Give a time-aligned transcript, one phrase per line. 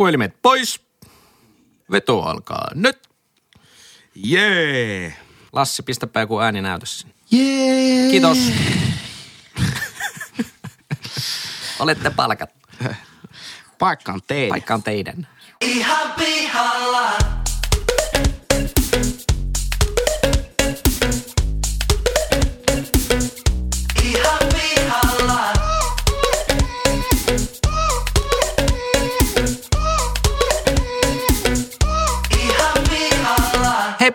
[0.00, 0.80] Puhelimet pois.
[1.90, 3.08] Veto alkaa nyt.
[4.14, 5.16] Jee.
[5.52, 7.14] Lassi, pistäpä joku ääninäytös sinne.
[7.30, 8.10] Jee.
[8.10, 8.38] Kiitos.
[11.80, 12.50] Olette palkat.
[13.78, 14.48] Paikka on teidän.
[14.48, 15.28] Paikka on teidän.
[15.60, 16.79] Ihan pihalla.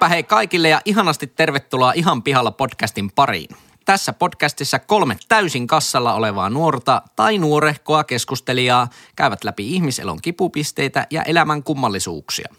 [0.06, 3.50] Heipä hei kaikille ja ihanasti tervetuloa Ihan pihalla podcastin pariin.
[3.86, 11.24] Tässä podcastissa kolme täysin kassalla olevaa nuorta tai nuorehkoa keskustelijaa käyvät läpi ihmiselon kipupisteitä ja
[11.24, 12.50] elämän kummallisuuksia.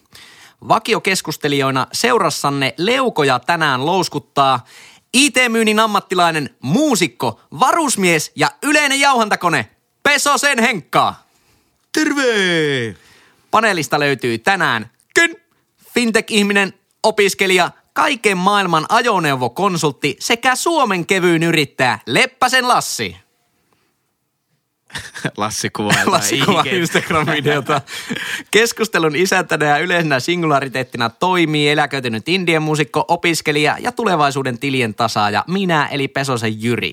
[0.68, 4.64] Vakiokeskustelijoina seurassanne leukoja tänään louskuttaa
[5.14, 9.70] IT-myynnin ammattilainen, muusikko, varusmies ja yleinen jauhantakone
[10.02, 11.14] Pesosen Henkka.
[11.92, 12.96] Terve!
[13.50, 15.36] Paneelista löytyy tänään Kyn,
[15.94, 16.72] fintech-ihminen,
[17.06, 23.16] opiskelija, kaiken maailman ajoneuvokonsultti sekä Suomen kevyyn yrittäjä Leppäsen Lassi.
[25.36, 25.94] Lassi kuvaa.
[26.06, 27.80] Lassi kuvaa Instagram-videota.
[28.50, 35.86] Keskustelun isäntänä ja yleisenä singulariteettina toimii eläköitynyt indien muusikko, opiskelija ja tulevaisuuden tilien tasaaja minä
[35.86, 36.92] eli Pesosen Jyri.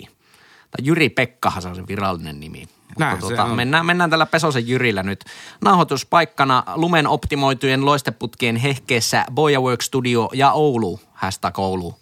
[0.71, 2.67] Tai Jyri Pekkahan se on se virallinen nimi.
[2.99, 3.55] Näin on.
[3.55, 5.25] Mennään, mennään tällä Pesosen Jyrillä nyt.
[5.61, 10.99] Nauhoituspaikkana lumen optimoitujen loisteputkien hehkeessä Boya Work Studio ja Oulu.
[11.13, 11.95] Hashtag Oulu.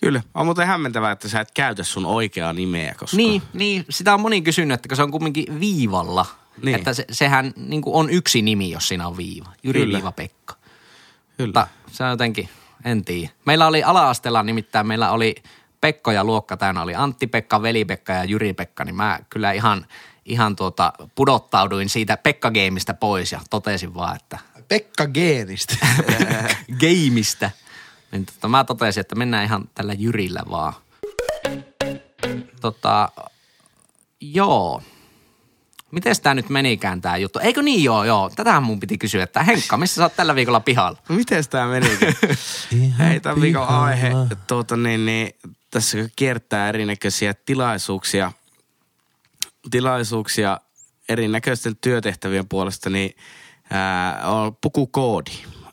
[0.00, 0.22] Kyllä.
[0.34, 3.16] On muuten hämmentävää, että sä et käytä sun oikeaa nimeä, koska...
[3.16, 6.26] Niin, niin, sitä on moni kysynyt, että kun se on kumminkin viivalla.
[6.62, 6.74] Niin.
[6.74, 9.48] Että se, sehän niin on yksi nimi, jos siinä on viiva.
[9.62, 9.96] Jyri Kyllä.
[9.96, 10.54] Viiva Pekka.
[11.36, 11.46] Kyllä.
[11.46, 12.48] Mutta se on jotenkin,
[12.84, 13.30] en tiedä.
[13.44, 15.34] Meillä oli ala-asteella nimittäin, meillä oli
[15.82, 19.86] Pekko ja luokka täynnä oli Antti-Pekka, Veli-Pekka ja Jyri-Pekka, niin mä kyllä ihan,
[20.24, 25.86] ihan tuota, pudottauduin siitä Pekka-geimistä pois ja totesin vaan, että Pekka Geenistä.
[26.80, 27.50] geimistä.
[28.12, 30.72] Niin tota, mä totesin, että mennään ihan tällä Jyrillä vaan.
[32.60, 33.08] Tota,
[34.20, 34.82] joo.
[35.90, 37.38] Miten tämä nyt menikään tämä juttu?
[37.38, 38.30] Eikö niin joo, joo.
[38.36, 40.98] Tätähän mun piti kysyä, että Henkka, missä sä oot tällä viikolla pihalla?
[41.08, 42.16] Miten tää menikin?
[42.98, 44.12] Hei, tämän viikon aihe,
[44.46, 45.34] tuota, niin, niin,
[45.72, 48.32] tässä kiertää erinäköisiä tilaisuuksia,
[49.70, 50.60] tilaisuuksia
[51.08, 53.16] erinäköisten työtehtävien puolesta, niin
[53.70, 55.30] ää, on pukukoodi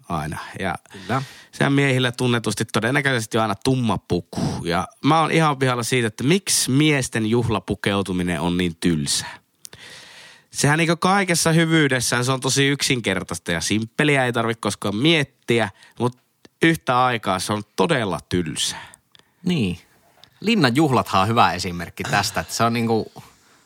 [0.09, 0.39] aina.
[0.59, 1.21] Ja Kyllä.
[1.51, 4.41] sehän miehillä tunnetusti todennäköisesti on aina tumma puku.
[4.63, 9.39] Ja mä oon ihan pihalla siitä, että miksi miesten juhlapukeutuminen on niin tylsää.
[10.51, 16.19] Sehän niin kaikessa hyvyydessään se on tosi yksinkertaista ja simppeliä, ei tarvitse koskaan miettiä, mutta
[16.61, 18.93] yhtä aikaa se on todella tylsää.
[19.45, 19.88] Niin.
[20.39, 23.11] Linnan juhlathan on hyvä esimerkki tästä, että se on niinku,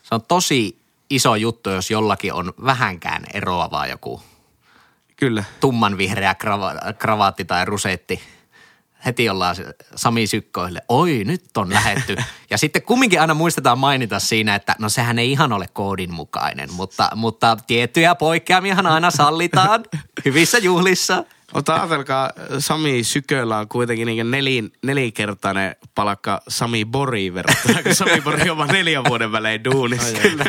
[0.04, 4.22] se on tosi iso juttu, jos jollakin on vähänkään eroavaa joku
[5.16, 5.44] Kyllä.
[5.60, 8.22] tummanvihreä krava- kravaatti tai rusetti.
[9.06, 9.56] Heti ollaan
[9.96, 12.16] Sami Sykkoille, oi nyt on lähetty.
[12.50, 16.74] Ja sitten kumminkin aina muistetaan mainita siinä, että no sehän ei ihan ole koodin mukainen,
[16.74, 19.84] mutta, mutta tiettyjä poikkeamiahan aina sallitaan
[20.26, 21.24] hyvissä juhlissa.
[21.54, 28.22] Mutta ajatelkaa, Sami Syköllä on kuitenkin niin nelin, nelikertainen palkka Sami Boriin verrattuna, kun Sami
[28.22, 30.20] Bori on vaan neljän vuoden välein duunissa.
[30.22, 30.46] Kyllä.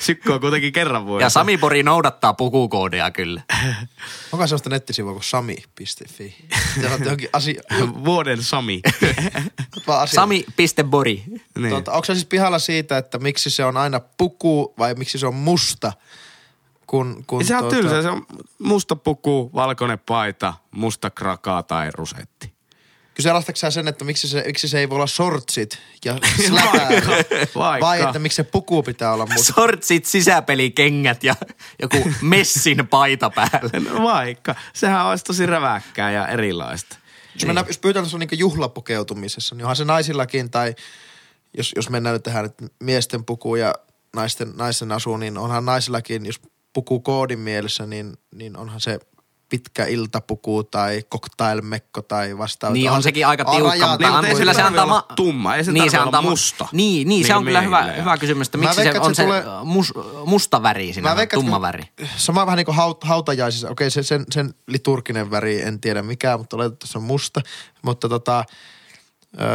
[0.00, 1.26] Sykkö on kuitenkin kerran vuodessa.
[1.26, 3.42] Ja Sami Pori noudattaa pukukoodia kyllä.
[4.32, 6.34] Onko sellaista nettisivua kuin sami.fi?
[6.82, 6.90] Ja
[7.32, 7.62] asia...
[8.04, 8.80] Vuoden Sami.
[10.06, 11.24] Sami.bori.
[11.58, 11.70] niin.
[11.70, 15.26] Tuota, onko se siis pihalla siitä, että miksi se on aina puku vai miksi se
[15.26, 15.92] on musta?
[16.86, 18.26] Kun, kun Se on tuota- tylsä, se on
[18.58, 22.56] musta puku, valkoinen paita, musta krakaa tai rusetti.
[23.14, 26.88] Kyseenalaistatko sä sen, että miksi se, miksi se ei voi olla shortsit ja släpää?
[27.54, 27.86] vaikka.
[27.86, 29.52] Vai että miksi se puku pitää olla musta?
[29.52, 31.34] Sortsit, sisäpelikengät ja
[31.82, 33.90] joku messin paita päällä.
[33.90, 34.54] No vaikka.
[34.72, 36.96] Sehän olisi tosi räväkkää ja erilaista.
[37.34, 40.74] Jos, mennään, jos pyytään tuossa niin juhlapukeutumisessa, niin onhan se naisillakin tai
[41.56, 43.74] jos, jos mennään nyt tähän että miesten puku ja
[44.16, 46.40] naisten, naisten asu, niin onhan naisillakin, jos
[46.76, 48.98] puku koodin mielessä, niin, niin onhan se
[49.48, 52.74] pitkä iltapuku tai cocktailmekko tai vastaava.
[52.74, 54.84] Niin on sekin aika tiukka, mutta Niin, ei se kyllä se antaa...
[54.84, 56.68] olla tumma, ei se niin, se antaa musta.
[56.72, 59.24] Niin, niin, se Niin on kyllä hyvä, hyvä kysymys, että miksi se on se, se
[59.24, 59.92] tulee- mus,
[60.26, 61.84] musta väri siinä, veikkaan, tumma väri.
[62.16, 63.70] Sama vähän niin kuin haut, hautajaisissa.
[63.70, 67.40] Okei, se, sen, sen liturginen väri, en tiedä mikä, mutta oletetaan, että se on musta.
[67.82, 68.44] Mutta tota,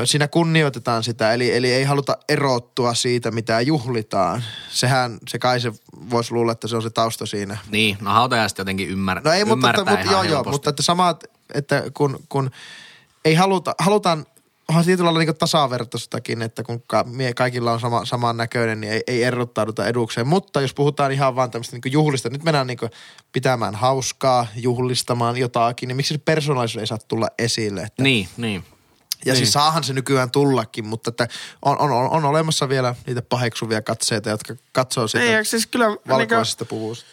[0.06, 4.44] siinä kunnioitetaan sitä, eli, eli ei haluta erottua siitä, mitä juhlitaan.
[4.70, 5.72] Sehän, se kai se
[6.10, 7.58] voisi luulla, että se on se tausta siinä.
[7.70, 10.84] Niin, no hautajaiset jotenkin ymmär, No ei, mutta, ymmärtää mutta, mutta joo, joo, mutta että
[10.84, 11.16] sama,
[11.54, 12.52] että kun, kun
[13.26, 14.26] ei haluta, halutaan
[14.72, 18.94] onhan tietyllä lailla niin tasavertaistakin, että kun ka- mie- kaikilla on sama, saman näköinen, niin
[18.94, 20.28] ei, ei erottauduta edukseen.
[20.28, 22.78] Mutta jos puhutaan ihan vaan tämmöistä niin juhlista, nyt mennään niin
[23.32, 27.82] pitämään hauskaa, juhlistamaan jotakin, niin miksi se persoonallisuus ei saa tulla esille?
[27.82, 28.64] Että Niin, niin.
[29.26, 29.38] Ja Niin.
[29.38, 31.28] siis saahan se nykyään tullakin, mutta että
[31.62, 35.68] on, on, on, on olemassa vielä niitä paheksuvia katseita, jotka katsoo sitä Ei, eikö siis
[35.68, 37.06] kyllä, niin valkoisesta puvusta.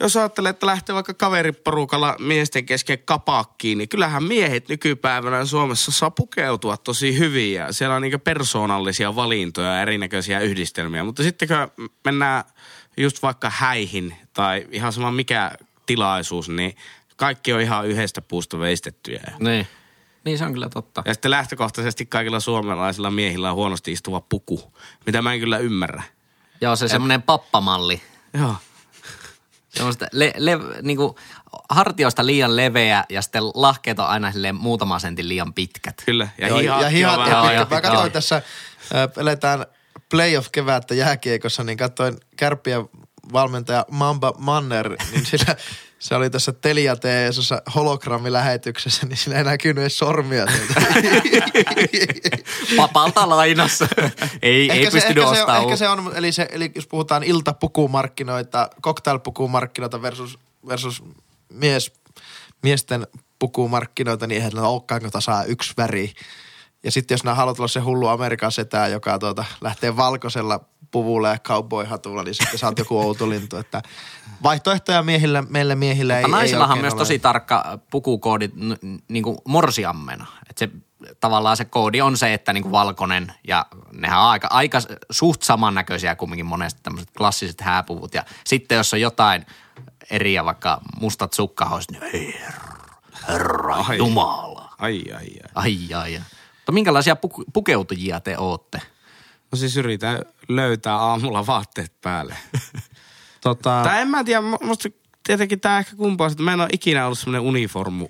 [0.00, 6.10] jos ajattelee, että lähtee vaikka kaveriporukalla miesten kesken kapakkiin, niin kyllähän miehet nykypäivänä Suomessa saa
[6.10, 11.04] pukeutua tosi hyvin ja siellä on niinku persoonallisia valintoja ja erinäköisiä yhdistelmiä.
[11.04, 12.44] Mutta sitten kun mennään
[12.96, 15.52] just vaikka häihin tai ihan sama mikä
[15.86, 16.76] tilaisuus, niin
[17.16, 19.22] kaikki on ihan yhdestä puusta veistettyjä.
[19.38, 19.66] Niin.
[20.26, 21.02] Niin se on kyllä totta.
[21.04, 24.72] Ja sitten lähtökohtaisesti kaikilla suomalaisilla miehillä on huonosti istuva puku,
[25.06, 26.02] mitä mä en kyllä ymmärrä.
[26.60, 28.02] Joo, se semmoinen pappamalli.
[28.38, 28.54] Joo.
[29.68, 31.16] Semmoista le, le, niinku,
[31.70, 36.02] hartioista liian leveä ja sitten lahkeet on aina silleen muutama sentin liian pitkät.
[36.06, 36.28] Kyllä.
[36.38, 37.74] Ja Joo, hihat, ja hihat vähän- joo, pitkä.
[37.74, 37.92] Mä joo.
[37.92, 38.42] katsoin tässä, äh,
[39.16, 39.66] eletään
[40.10, 42.84] playoff-kevättä jääkiekossa, niin katsoin kärppiä
[43.32, 45.56] valmentaja Mamba Manner, niin sillä,
[45.98, 50.46] se oli tässä Telia TSssä hologrammilähetyksessä, niin sillä ei näkynyt edes sormia.
[52.76, 53.88] Papalta lainassa.
[54.42, 55.62] ei, ei se, pystynyt ehkä, se, ostamaan.
[55.62, 60.38] ehkä se on, eli, se, eli jos puhutaan iltapukumarkkinoita, cocktailpukumarkkinoita versus,
[60.68, 61.02] versus
[61.52, 61.92] mies,
[62.62, 63.06] miesten
[63.38, 66.12] pukumarkkinoita, niin eihän ne olekaan tasaa yksi väri.
[66.84, 71.28] Ja sitten jos nämä haluat olla se hullu Amerikan setää, joka tuota, lähtee valkoisella puvulla
[71.28, 73.56] ja cowboy-hatulla, niin sitten saat joku outo lintu.
[73.56, 73.82] Että
[74.42, 76.98] vaihtoehtoja miehille, meille miehille ei, Mutta ei naisillahan oikein myös ole.
[76.98, 78.50] tosi tarkka pukukoodi
[79.08, 80.26] niin kuin morsiammena.
[80.50, 80.70] Että se
[81.20, 84.78] tavallaan se koodi on se, että niin kuin valkoinen ja nehän on aika, aika
[85.10, 88.14] suht samannäköisiä kumminkin monesti tämmöiset klassiset hääpuvut.
[88.14, 89.46] Ja sitten jos on jotain
[90.10, 92.86] eriä, vaikka mustat sukkahoiset, niin ei herra,
[93.28, 93.96] herra Ai.
[93.96, 94.74] jumala.
[94.78, 95.50] Ai, ai, ai.
[95.54, 96.22] Ai, ai, ai.
[96.66, 97.16] Mutta minkälaisia
[97.52, 98.82] pukeutujia te ootte?
[99.52, 102.36] No siis yritän löytää aamulla vaatteet päälle.
[103.40, 104.88] Tota, tai en mä tiedä, mu- musta
[105.26, 108.08] tietenkin tää ehkä kumpaa, että mä en ole ikinä ollut semmoinen uniformu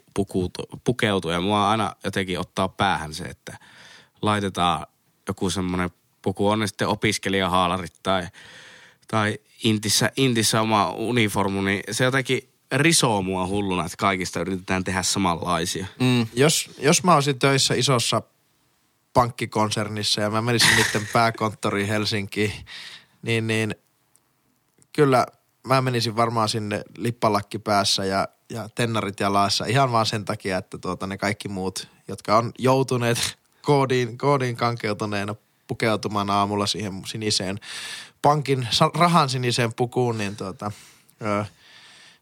[0.84, 1.40] pukeutuja.
[1.40, 3.58] Mua aina jotenkin ottaa päähän se, että
[4.22, 4.86] laitetaan
[5.28, 5.90] joku semmoinen
[6.22, 8.28] puku, on ne sitten opiskelijahaalarit tai,
[9.08, 15.02] tai intissä, intissä oma uniformu, niin se jotenkin risoo mua hulluna, että kaikista yritetään tehdä
[15.02, 15.86] samanlaisia.
[16.00, 16.26] Mm.
[16.34, 18.22] jos, jos mä olisin töissä isossa
[19.16, 22.52] pankkikonsernissa ja mä menisin niiden pääkonttoriin Helsinkiin,
[23.22, 23.74] niin, niin
[24.92, 25.26] kyllä
[25.66, 30.78] mä menisin varmaan sinne lippalakki päässä ja, ja tennarit jalassa ihan vaan sen takia, että
[30.78, 35.34] tuota ne kaikki muut, jotka on joutuneet koodiin, koodiin kankeutuneena
[35.66, 37.58] pukeutumaan aamulla siihen siniseen
[38.22, 40.72] pankin rahan siniseen pukuun, niin tuota,
[41.22, 41.44] ö,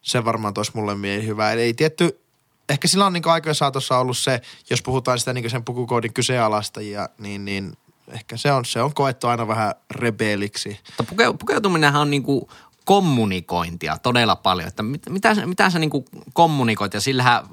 [0.03, 1.53] se varmaan toisi mulle mieli hyvä.
[1.53, 2.24] Eli ei tietty,
[2.69, 4.41] ehkä sillä on niin aikojen saatossa ollut se,
[4.71, 7.73] jos puhutaan sitä niin sen pukukoodin kyseenalaistajia, niin, niin
[8.09, 10.81] ehkä se on, se on koettu aina vähän rebeliksi.
[10.87, 12.51] Mutta puke, pukeutuminenhan on niinku
[12.85, 14.69] kommunikointia todella paljon.
[14.69, 17.45] Että mit, mitä, mitä sä niinku kommunikoit ja sillähän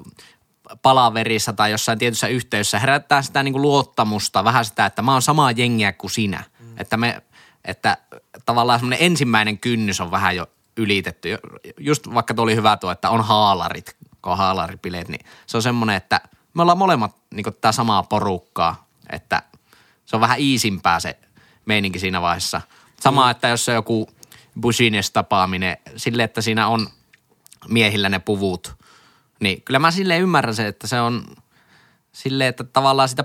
[0.82, 5.50] palaverissa tai jossain tietyssä yhteydessä herättää sitä niinku luottamusta, vähän sitä, että mä oon samaa
[5.50, 6.44] jengiä kuin sinä.
[6.60, 6.66] Mm.
[6.78, 7.22] Että, me,
[7.64, 7.96] että
[8.46, 11.38] tavallaan semmoinen ensimmäinen kynnys on vähän jo ylitetty.
[11.78, 15.62] Just vaikka tuo oli hyvä tuo, että on haalarit, kun on haalaripileet, niin se on
[15.62, 16.20] semmoinen, että
[16.54, 19.42] me ollaan molemmat niinku tämä samaa porukkaa, että
[20.04, 21.18] se on vähän iisimpää se
[21.64, 22.60] meininki siinä vaiheessa.
[23.00, 24.08] Sama, että jos se on joku
[24.60, 26.88] business tapaaminen, sille, että siinä on
[27.68, 28.74] miehillä ne puvut,
[29.40, 31.24] niin kyllä mä sille ymmärrän se, että se on
[32.12, 33.24] sille, että tavallaan sitä,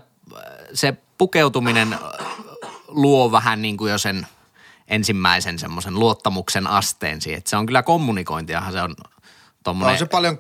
[0.74, 1.96] se pukeutuminen
[2.88, 4.28] luo vähän niin kuin jo sen
[4.88, 7.38] ensimmäisen semmoisen luottamuksen asteen siihen.
[7.38, 8.96] Että se on kyllä kommunikointiahan se on
[9.64, 9.92] tommonen.
[9.92, 10.38] On se paljon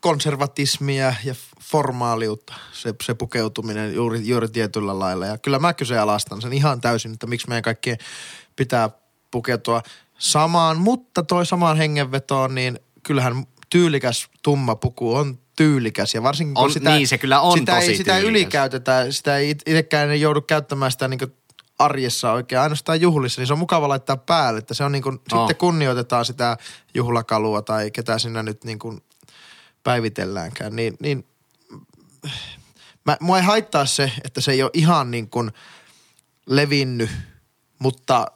[0.00, 5.26] konservatismia ja formaaliutta, se, se pukeutuminen juuri, juuri tietyllä lailla.
[5.26, 7.98] Ja kyllä mä kyseenalaistan sen ihan täysin, että miksi meidän kaikkien
[8.56, 8.90] pitää
[9.30, 9.82] pukeutua
[10.18, 16.64] samaan, mutta toi samaan hengenvetoon, niin kyllähän tyylikäs tumma puku on tyylikäs ja varsinkin kun
[16.64, 18.30] On- sitä, niin, se kyllä on sitä tosi ei, sitä tyylikäs.
[18.30, 21.20] ylikäytetä, sitä ei it- itsekään ei joudu käyttämään sitä niin
[21.78, 25.18] arjessa oikein, ainoastaan juhlissa, niin se on mukava laittaa päälle, että se on niin kuin,
[25.32, 25.38] Oh.
[25.40, 26.56] sitten kunnioitetaan sitä
[26.94, 29.00] juhlakalua tai ketä sinä nyt niin kuin
[29.88, 31.26] päivitelläänkään, niin, niin
[33.04, 35.50] mä, mua ei haittaa se, että se ei ole ihan niin kuin
[36.46, 37.10] levinnyt,
[37.78, 38.26] mutta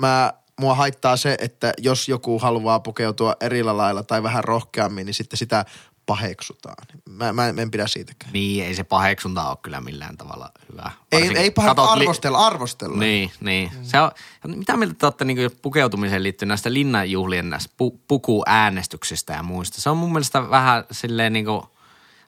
[0.00, 5.14] mä, mua haittaa se, että jos joku haluaa pukeutua eri lailla tai vähän rohkeammin, niin
[5.14, 5.64] sitten sitä
[6.12, 6.86] paheksutaan.
[7.10, 8.32] Mä, mä en, en pidä siitäkään.
[8.32, 10.90] Niin, ei se paheksunta ole kyllä millään tavalla hyvä.
[11.12, 12.96] Ei, Varsinkin ei paha katot li- arvostella, arvostella.
[12.96, 13.70] Niin, niin.
[13.78, 13.84] Mm.
[13.84, 14.10] Se on,
[14.46, 19.80] mitä mieltä te olette niin pukeutumiseen liittyen näistä linnanjuhlien näistä pu, pukuäänestyksistä ja muista?
[19.80, 21.62] Se on mun mielestä vähän silleen niin kuin,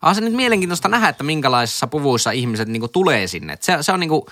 [0.03, 3.53] On se nyt mielenkiintoista nähdä, että minkälaisissa puvuissa ihmiset niinku tulee sinne.
[3.53, 4.26] Et se, se on niinku,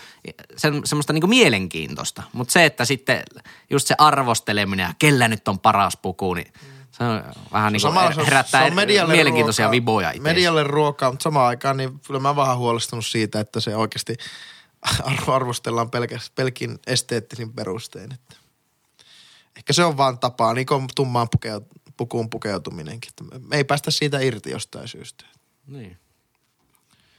[0.57, 2.23] se, semmoista niinku mielenkiintoista.
[2.33, 3.23] Mutta se, että sitten
[3.71, 6.53] just se arvosteleminen ja kellä nyt on paras puku, niin
[6.93, 7.23] se on
[7.53, 10.23] vähän niinku Samalla se on- herättää se on medialle mielenkiintoisia ruokaa- viboja itse.
[10.23, 14.17] Medialle ruokaa, mutta samaan aikaan niin kyllä mä vähän huolestunut siitä, että se oikeasti
[15.03, 18.13] arvo- arvostellaan pelkäs, pelkin esteettisin perustein.
[18.13, 18.37] Että
[19.57, 21.65] ehkä se on vaan tapaa, niin kuin tummaan pukeut,
[21.97, 23.11] pukuun pukeutuminenkin.
[23.11, 25.25] Että me- ei päästä siitä irti jostain syystä.
[25.67, 25.99] Niin.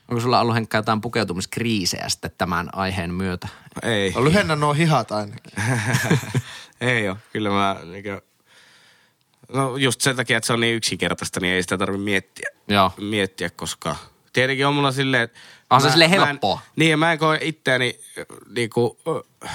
[0.09, 3.47] Onko sulla ollut Henkka jotain pukeutumiskriisejä sitten tämän aiheen myötä?
[3.83, 4.11] Ei.
[4.11, 5.53] No lyhennä nuo hihat ainakin.
[6.81, 7.17] ei ole.
[7.33, 8.09] Kyllä mä niinku,
[9.53, 12.91] no just sen takia, että se on niin yksinkertaista, niin ei sitä tarvitse miettiä, Joo.
[12.97, 13.95] miettiä koska
[14.33, 16.59] tietenkin on mulla silleen, että On se mä- silleen mä en- helppoa.
[16.75, 17.99] Niin, ja mä en koe itseäni
[18.55, 19.47] niinku, ö,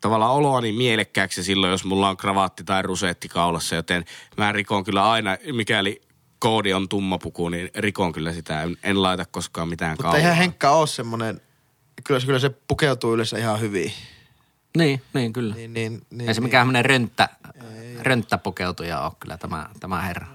[0.00, 4.04] tavallaan oloani mielekkääksi silloin, jos mulla on kravaatti tai rusetti kaulassa, joten
[4.36, 6.00] mä rikon kyllä aina, mikäli
[6.38, 8.62] koodi on tumma puku, niin rikon kyllä sitä.
[8.62, 10.18] En, en laita koskaan mitään Mutta kaulaa.
[10.18, 11.40] eihän Henkka ole semmoinen,
[12.04, 13.92] kyllä, se- kyllä se pukeutuu yleensä ihan hyvin.
[14.76, 15.54] Niin, niin kyllä.
[15.54, 17.28] Niin, niin, niin, ei se mikään semmoinen rönttä,
[18.02, 20.26] rönttäpukeutuja ole kyllä tämä, tämä herra.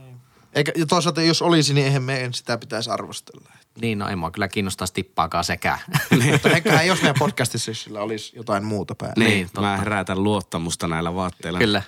[0.54, 3.50] Eikä, ja toisaalta jos olisi, niin eihän meidän sitä pitäisi arvostella.
[3.82, 5.80] Niin, no ei mua kyllä kiinnostaisi tippaakaan sekään.
[6.32, 9.14] Mutta ei jos meidän podcastissa, jos sillä olisi jotain muuta päällä.
[9.18, 9.62] Niin, Niin, niin totta.
[9.62, 11.60] mä herätän luottamusta näillä vaatteilla.
[11.60, 11.82] kyllä.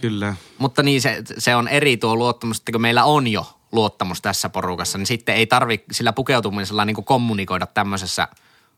[0.00, 0.34] Kyllä.
[0.58, 4.48] Mutta niin se, se on eri tuo luottamus, että kun meillä on jo luottamus tässä
[4.48, 8.28] porukassa, niin sitten ei tarvi sillä pukeutumisella niin kommunikoida tämmöisessä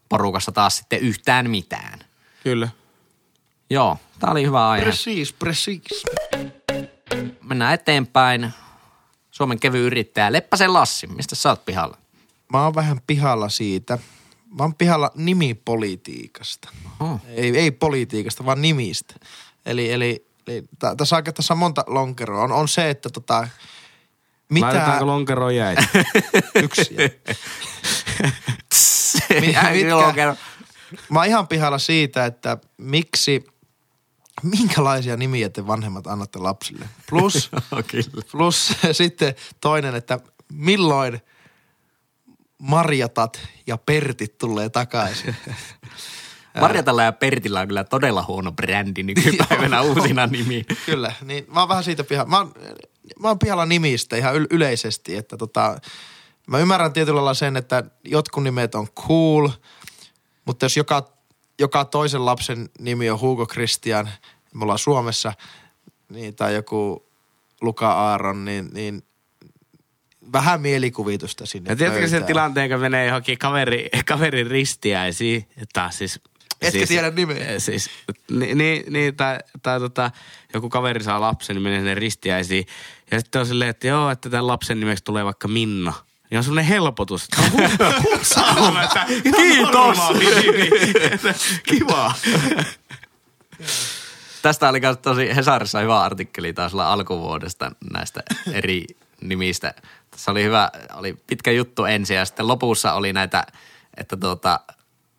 [0.08, 1.98] porukassa taas sitten yhtään mitään.
[2.44, 2.68] Kyllä.
[3.70, 4.84] Joo, tämä oli hyvä aihe.
[4.84, 5.82] Precis, precis.
[7.42, 8.50] Mennään eteenpäin.
[9.30, 11.96] Suomen kevy yrittäjä Leppäsen Lassi, mistä sä oot pihalla?
[12.52, 13.98] Mä oon vähän pihalla siitä.
[14.58, 16.68] Mä oon pihalla nimipolitiikasta.
[17.00, 17.20] Oho.
[17.28, 19.14] Ei, ei politiikasta, vaan nimistä.
[19.66, 22.42] Eli, eli, eli tä- tässä, on, tässä on monta lonkeroa.
[22.42, 23.48] On, on se, että tota,
[24.48, 24.66] mitä...
[24.66, 25.76] Laitetaanko lonkeroon jäi?
[26.64, 26.96] Yksi.
[29.40, 29.70] Mitkä?
[29.72, 30.36] mitkä-
[31.10, 33.44] Mä oon ihan pihalla siitä, että miksi,
[34.42, 36.88] minkälaisia nimiä te vanhemmat annatte lapsille.
[37.08, 37.50] Plus,
[38.32, 40.18] plus sitten toinen, että
[40.52, 41.20] milloin
[42.58, 45.36] Marjatat ja Pertit tulee takaisin.
[46.60, 50.64] Marjatalla ja Pertillä on kyllä todella huono brändi nykypäivänä uusina nimi.
[50.86, 52.30] Kyllä, niin mä oon vähän siitä pihalla.
[52.30, 52.54] Mä oon,
[53.18, 55.80] mä oon pihalla nimistä ihan yl- yleisesti, että tota,
[56.46, 59.48] mä ymmärrän tietyllä lailla sen, että jotkut nimet on cool,
[60.44, 61.12] mutta jos joka,
[61.60, 64.08] joka toisen lapsen nimi on Hugo Christian,
[64.54, 65.32] me ollaan Suomessa,
[66.08, 67.06] niin, tai joku
[67.60, 69.02] Luka Aaron, niin, niin
[70.32, 76.20] vähän mielikuvitusta sinne Ja tiedätkö sen tilanteen, kun menee johonkin kaveri, kaverin ristiäisiin, taas siis...
[76.60, 77.58] Etkä siis, tiedä nimeä.
[77.58, 77.90] Siis,
[78.30, 80.10] niin, niin, niin tai, tai tota,
[80.54, 82.66] joku kaveri saa lapsen, niin menee sinne ristiäisiin.
[83.10, 85.92] Ja sitten on silleen, että joo, että tämän lapsen nimeksi tulee vaikka Minna.
[86.30, 87.24] Ja on semmoinen helpotus.
[87.24, 89.06] Että hu- hu- että
[89.36, 89.72] Kiitos.
[89.72, 90.68] normaali nimi.
[91.12, 91.34] Että
[91.68, 92.14] Kiva.
[94.42, 98.22] Tästä oli myös tosi Hesarissa hyvä artikkeli taas alkuvuodesta näistä
[98.52, 98.84] eri
[99.20, 99.74] nimistä.
[100.10, 103.44] Tässä oli hyvä, oli pitkä juttu ensin ja sitten lopussa oli näitä,
[103.96, 104.60] että tuota,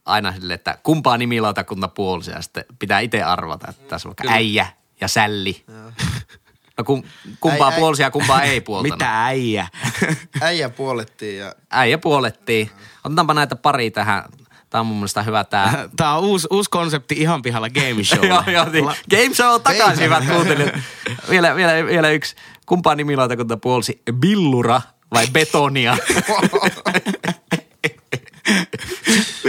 [0.06, 4.34] aina sille, että kumpaa nimilautakunta puolsi ja sitten pitää itse arvata, että tässä on vaikka
[4.34, 4.68] äijä
[5.02, 5.64] ja sälli.
[6.78, 7.04] No kum,
[7.40, 8.96] kumpaa Äi- äi- puolsi ja kumpaa ei puoltanut.
[9.00, 9.68] Mitä äijä?
[10.42, 12.70] Äijä puolettiin ja Äijä puolettiin.
[13.04, 14.24] Otetaanpa näitä pari tähän.
[14.70, 15.74] Tämä on mun mielestä hyvä tämä.
[15.98, 18.26] Tämä on uusi, uusi konsepti ihan pihalla game show.
[18.26, 18.86] joo, joo, niin.
[19.10, 20.74] Game show on takaisin, hyvät kuuntelijat.
[21.30, 22.36] Vielä, vielä, vielä yksi.
[22.66, 24.02] Kumpaa nimilautakunta puolsi?
[24.14, 24.82] Billura
[25.14, 25.98] vai Betonia?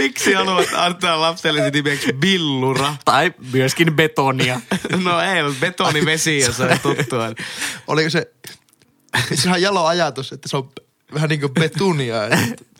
[0.03, 2.95] Miksi haluat antaa lapsellesi nimeksi Billura?
[3.05, 4.61] tai myöskin Betonia.
[5.03, 7.25] No ei, mutta betonivesi, jos on tuttua.
[7.87, 8.31] oliko se,
[9.33, 10.71] se on jalo ajatus, että se on
[11.13, 12.23] vähän niin kuin betunia.
[12.23, 12.37] Että,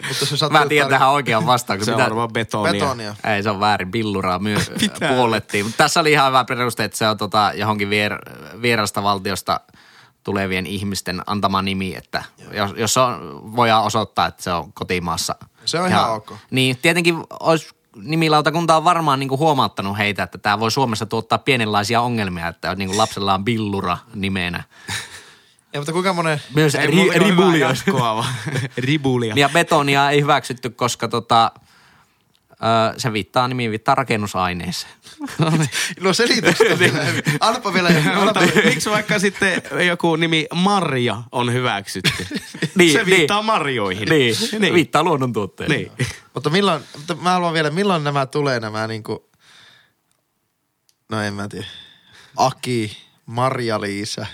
[0.08, 1.86] mutta se sattuu Mä tiedän tähän oikean vastauksen.
[1.86, 2.74] Se on Mitä- varmaan betonia.
[2.74, 3.16] betonia.
[3.36, 3.92] Ei, se on väärin.
[3.92, 4.72] Billuraa myös
[5.16, 5.66] puolettiin.
[5.66, 8.18] Mutta tässä oli ihan hyvä peruste, että se on tota johonkin vier,
[8.62, 9.60] vierasta valtiosta
[10.24, 15.36] tulevien ihmisten antama nimi, että jos, jos on, voidaan osoittaa, että se on kotimaassa.
[15.66, 16.34] Se on ihan ok.
[16.52, 22.02] Niin, tietenkin olisi nimilautakunta on varmaan niinku huomauttanut heitä, että tämä voi Suomessa tuottaa pienenlaisia
[22.02, 24.64] ongelmia, että niinku lapsella on Billura nimenä.
[25.74, 27.70] Ja, mutta kuinka monen, Myös ri, ribulia.
[28.78, 29.34] Ribulia.
[29.38, 31.52] Ja betonia ei hyväksytty, koska tota,
[32.54, 34.94] ö, se viittaa nimiin viittaa rakennusaineeseen.
[36.02, 37.90] no selitykset on vielä
[38.66, 42.28] miksi vaikka sitten joku nimi Marja on hyväksytty?
[42.76, 43.46] Niin, se viittaa niin.
[43.46, 44.10] marjoihin.
[44.10, 44.74] Niin, niin.
[44.74, 45.92] viittaa luonnontuotteeseen.
[45.98, 46.08] Niin.
[46.34, 49.30] mutta milloin, mutta mä haluan vielä, milloin nämä tulee nämä niinku,
[51.10, 51.68] no en mä tiedä,
[52.38, 54.26] Aki, Marja-Liisa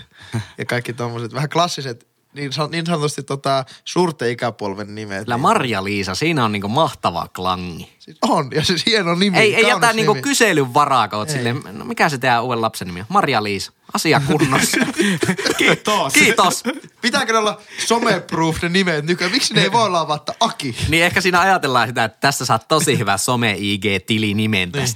[0.58, 5.24] ja kaikki tommoset vähän klassiset niin, san- niin sanotusti tota, suurten ikäpolven nimet.
[5.24, 7.96] Kyllä niin- Marja-Liisa, siinä on niinku mahtava klangi.
[7.98, 9.38] Siis on, ja siis hieno nimi.
[9.38, 12.86] Ei, ei jätä niinku kyselyn varaa, kun oot silleen, no mikä se teidän uuden lapsen
[12.88, 13.06] nimi on?
[13.08, 13.72] Marja-Liisa.
[13.94, 14.76] Asia kunnossa.
[15.58, 16.12] Kiitos.
[16.12, 16.62] Kiitos.
[17.00, 19.32] Pitääkö ne olla someproof ne nimet nykyään?
[19.32, 20.76] Miksi ne ei voi olla vaikka Aki?
[20.88, 24.86] Niin ehkä siinä ajatellaan sitä, että tästä saat tosi hyvä some-IG-tilinimen Niin.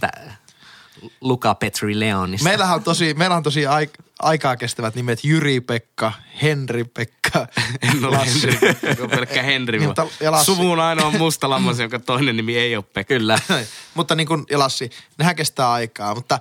[1.21, 2.49] Luca Petri Leonista.
[2.49, 7.47] Meillähän on tosi, meillä on tosi aik- aikaa kestävät nimet Jyri-Pekka, Henri-Pekka,
[7.83, 8.49] En ole Lassi.
[8.83, 9.79] Henri, pelkkä Henri.
[9.79, 10.47] Niin, mutta- ja Lassi.
[10.47, 13.15] Suvun ainoa mustalammas, jonka toinen nimi ei ole Pekka.
[13.15, 13.39] Kyllä.
[13.95, 16.39] mutta niin kuin ja Lassi, nehän kestää aikaa, mutta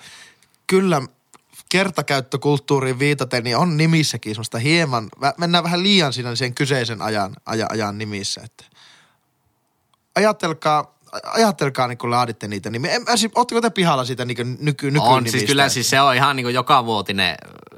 [0.68, 1.02] kyllä
[1.70, 7.68] kertakäyttökulttuuriin viitaten, niin on nimissäkin semmoista hieman, mennään vähän liian siinä sen kyseisen ajan, ajan,
[7.72, 8.64] ajan nimissä, että
[10.16, 12.92] ajatelkaa, ajatelkaa niin kun laaditte niitä nimiä.
[12.92, 15.10] En, en, ootteko te pihalla siitä niin nyky, nykynimistä?
[15.10, 17.36] On siis kyllä siis se on ihan niinku joka vuotinen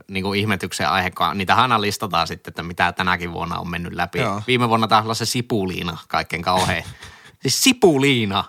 [0.08, 4.20] niinku ihmetyksen aihe, kun niitä aina listataan sitten, että mitä tänäkin vuonna on mennyt läpi.
[4.20, 4.42] Joo.
[4.48, 6.84] Viime vuonna taisi olla se sipuliina kaikkein kauhein.
[7.42, 8.44] Siis sipuliina.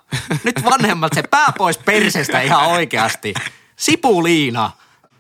[0.44, 3.34] Nyt vanhemmat se pää pois persestä ihan oikeasti.
[3.76, 4.70] Sipuliina.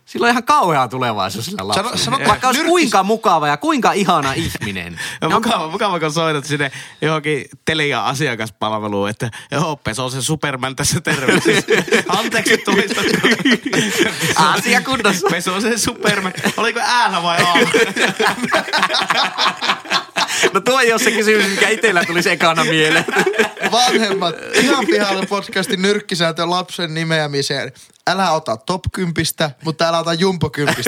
[0.06, 1.96] Sillä on ihan kauhea tulevaisuus sillä lapsella.
[1.96, 4.92] Sano- sano- Vaikka olisi nyrkis- kuinka mukava ja kuinka ihana ihminen.
[5.22, 10.10] Ja Ne on- mukava, mukava, kun soitat sinne johonkin Telia asiakaspalveluun, että joo, se on
[10.10, 11.42] se Superman tässä terveys.
[12.18, 13.28] Anteeksi tulistatko?
[14.54, 15.26] Asia kunnossa.
[15.30, 16.32] Peso on se Superman.
[16.56, 17.54] Oliko äällä vai A?
[20.52, 23.04] No tuo ei ole se kysymys, mikä itsellä tulisi ekana mieleen.
[23.72, 27.72] Vanhemmat, ihan pihalla podcastin nyrkkisääntö lapsen nimeämiseen.
[28.06, 29.14] Älä ota top 10,
[29.64, 30.84] mutta älä ota jumpo 10.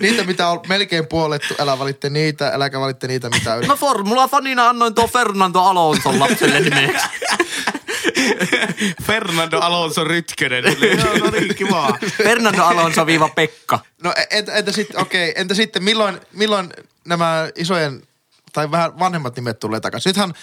[0.00, 3.66] Niitä, mitä on melkein puolettu, älä valitte niitä, äläkä valitte niitä, mitä yli.
[3.66, 7.06] Mä formula-fanina annoin tuo Fernando Alonson lapselle nimeksi.
[9.06, 10.64] Fernando Alonso Rytkönen.
[10.64, 11.98] Joo, no niin, kiva.
[12.16, 13.78] Fernando Alonso viiva Pekka.
[14.02, 16.72] No entä, entä sitten, okei, entä sitten milloin, milloin
[17.04, 18.02] nämä isojen
[18.52, 20.10] tai vähän vanhemmat nimet tulee takaisin?
[20.10, 20.34] Nythän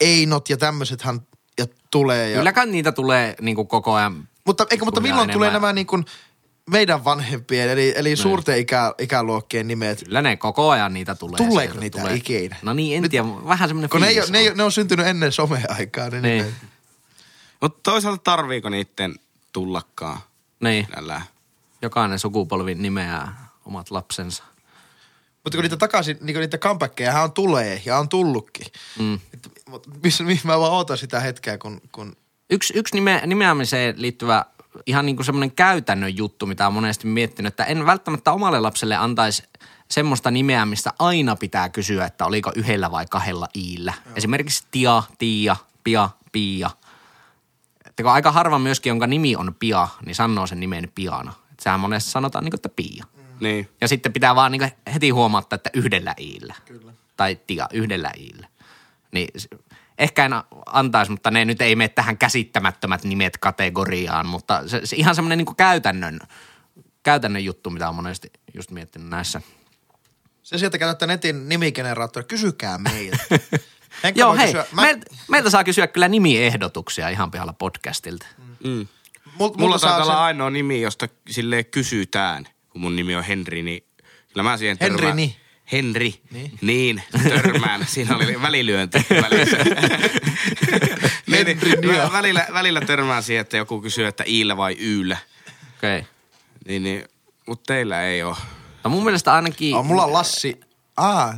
[0.00, 1.20] Einot ja tämmöisethän
[1.58, 2.30] ja tulee.
[2.30, 4.28] Ja, Kylläkään niitä tulee niin kuin koko ajan.
[4.46, 5.62] Mutta, eikö, mutta milloin tulee enemmän.
[5.62, 6.04] nämä niin kuin
[6.70, 10.04] meidän vanhempien, eli, eli suurten ikä, ikäluokkien nimet?
[10.04, 11.36] Kyllä ne koko ajan niitä tulee.
[11.36, 12.56] Tuleeko sieltä niitä ikinä?
[12.62, 13.26] No niin, en Nyt- tiedä.
[13.46, 14.46] Vähän semmoinen Kun ne, ei, ne, on.
[14.46, 16.38] ole- ne on syntynyt ennen someaikaa, ne Niin.
[16.44, 16.54] nimet.
[17.60, 19.14] Mutta toisaalta tarviiko niitten
[19.52, 20.20] tullakaan?
[20.60, 21.22] Niin, Älä.
[21.82, 24.42] jokainen sukupolvi nimeää omat lapsensa.
[25.44, 28.66] Mutta kun niitä takaisin, niin kun niitä comebackkejä on tulee ja on tullutkin.
[28.98, 29.14] Mm.
[29.14, 32.16] Et, mut missä, mihin mä vaan ootan sitä hetkeä, kun, kun
[32.50, 34.44] Yksi, yksi nime, nimeämiseen liittyvä
[34.86, 38.96] ihan niin kuin semmoinen käytännön juttu, mitä on monesti miettinyt, että en välttämättä omalle lapselle
[38.96, 39.42] antaisi
[39.90, 43.94] semmoista nimeä, mistä aina pitää kysyä, että oliko yhdellä vai kahdella iillä.
[44.16, 46.70] Esimerkiksi Tia, Tiia, Pia, Pia.
[47.86, 51.32] Että kun aika harva myöskin, jonka nimi on Pia, niin sanoo sen nimen Piana.
[51.50, 53.04] Että sehän monesti sanotaan niin kuin, että Pia.
[53.40, 53.68] Niin.
[53.80, 56.54] Ja sitten pitää vaan niin heti huomata, että yhdellä iillä.
[56.64, 56.92] Kyllä.
[57.16, 58.48] Tai tia, yhdellä iillä.
[59.12, 59.28] Niin
[59.98, 60.32] ehkä en
[60.66, 65.38] antaisi, mutta ne nyt ei mene tähän käsittämättömät nimet kategoriaan, mutta se, se ihan semmoinen
[65.38, 66.18] niin käytännön,
[67.02, 69.40] käytännön juttu, mitä on monesti just miettinyt näissä.
[70.42, 73.18] se sieltä käytätte netin nimigeneraattori, kysykää meiltä.
[74.14, 74.82] Joo, hei, kysyä- mä...
[74.82, 78.26] meiltä, meiltä saa kysyä kyllä nimiehdotuksia ihan pihalla podcastilta.
[78.64, 78.86] Mm.
[79.26, 83.24] mul- Mulla saa taitaa sen- olla ainoa nimi, josta sille kysytään, kun mun nimi on
[83.24, 83.84] Henri, niin
[84.28, 85.16] kyllä mä siihen Henri, törmään.
[85.16, 85.34] niin.
[85.72, 86.58] Henri, Niin.
[86.60, 87.02] niin.
[87.28, 87.86] törmään.
[87.88, 89.56] Siinä oli välilyönti välissä.
[91.26, 95.16] niin, Henri, niin, mä välillä, välillä törmään siihen, että joku kysyy, että iillä vai yyllä.
[95.78, 95.98] Okei.
[95.98, 96.10] Okay.
[96.66, 97.04] Niin, niin,
[97.46, 98.36] mutta teillä ei ole.
[98.84, 99.74] No mun mielestä ainakin...
[99.74, 100.60] Oh, mulla on Lassi.
[100.96, 101.34] Ah,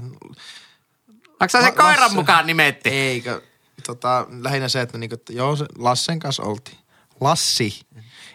[1.40, 2.14] Onko sen koiran Lasse.
[2.14, 2.88] mukaan nimetti?
[2.90, 3.42] eikö.
[3.87, 6.79] Tota, lähinnä se, että, niinku, että joo, se Lassen kanssa oltiin.
[7.20, 7.81] Lassi.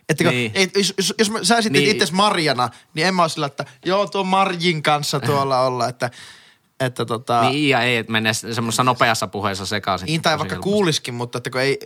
[0.09, 0.51] Ettekö, Niin.
[0.53, 0.63] niin.
[0.63, 1.95] et, jos, jos, jos mä- sä esitit Niin.
[1.95, 6.11] itse Marjana, niin en mä ole sillä, että joo, tuo Marjin kanssa tuolla olla, että,
[6.79, 10.05] että tota, Niin ja ei, että menee semmoisessa nopeassa puheessa sekaisin.
[10.05, 10.71] niin tai vaikka helposti.
[10.71, 11.79] kuuliskin, mutta että kun ei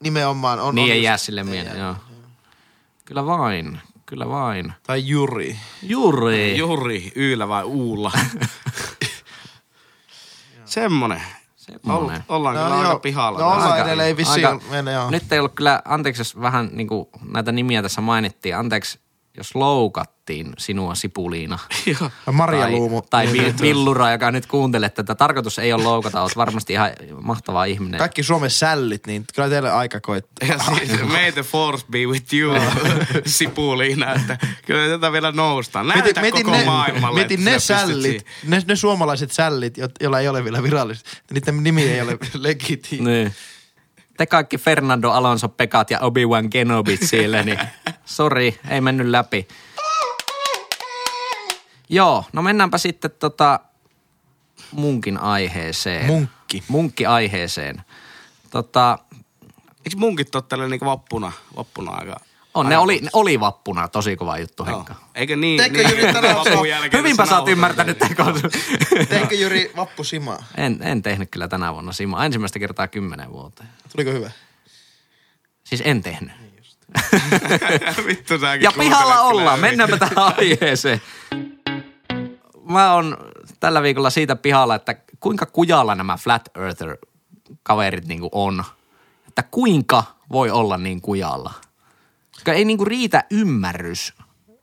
[0.00, 0.74] nimenomaan on.
[0.74, 1.96] Niin on ei just- jää sille mieleen, joo.
[3.04, 4.72] Kyllä vain, kyllä vain.
[4.82, 5.58] Tai Juri.
[5.82, 6.56] Juuri.
[6.56, 8.12] Juri, Yylä vai Uulla?
[10.64, 11.22] Semmonen.
[11.82, 12.24] Semmonen.
[12.28, 12.98] Ollaan kyllä No, aika joo.
[12.98, 13.38] pihalla.
[13.38, 15.10] No, ollaan Aika- edelleen, ei vissiin aika- ole- mene, joo.
[15.10, 18.98] Nyt ei ollut kyllä, anteeksi jos vähän niin kuin näitä nimiä tässä mainittiin, anteeksi
[19.38, 21.58] jos loukattiin sinua Sipuliina.
[22.32, 23.02] Maria tai, Luumu.
[23.02, 25.14] Tai Vi- Villura, joka nyt kuuntelee tätä.
[25.14, 27.98] Tarkoitus ei ole loukata, olet varmasti ihan mahtava ihminen.
[27.98, 30.48] Kaikki Suomen sällit, niin kyllä teille aika koittaa.
[30.48, 32.54] Ja siis, may the force be with you,
[33.26, 35.88] Sipuliina, että kyllä tätä vielä noustaan.
[35.88, 37.20] Näytä koko ne, maailmalle.
[37.20, 41.22] mietin ne sällit, ne, ne suomalaiset sällit, jo- joilla ei ole vielä viralliset.
[41.30, 42.98] Niiden nimi ei ole legiti.
[43.00, 43.34] Niin.
[44.18, 47.58] Te kaikki Fernando Alonso Pekat ja Obi-Wan Kenobit siellä, niin
[48.04, 49.48] sori, ei mennyt läpi.
[51.88, 53.60] Joo, no mennäänpä sitten tota
[54.72, 56.06] munkin aiheeseen.
[56.06, 56.62] Munkki.
[56.68, 57.82] Munkki aiheeseen.
[58.50, 58.98] Tota,
[59.84, 62.20] Eikö munkit ole tällä niinku vappuna, vappuna aika?
[62.58, 64.64] On, ne oli, ne oli vappuna tosi kova juttu.
[64.64, 64.94] Henkka.
[65.14, 65.58] Eikö niin?
[65.58, 68.34] Teekö niin Jyri tänään vapun se- jälkeen Hyvinpä tässä sä oot ymmärtänyt tämän
[69.08, 70.44] Teinkö Jyri vappusimaa?
[70.56, 72.24] en, en tehnyt kyllä tänä vuonna Sima.
[72.24, 73.68] Ensimmäistä kertaa kymmenen vuoteen.
[73.92, 74.30] Tuliko hyvä?
[75.64, 76.32] Siis en tehnyt.
[78.06, 79.60] Vittu säkin Ja pihalla ollaan.
[79.60, 81.02] Mennäänpä tähän aiheeseen.
[82.68, 83.16] Mä oon
[83.60, 88.64] tällä viikolla siitä pihalla, että kuinka kujalla nämä Flat Earther-kaverit niinku on.
[89.28, 91.52] Että kuinka voi olla niin kujalla.
[92.38, 94.14] Koska ei niinku riitä ymmärrys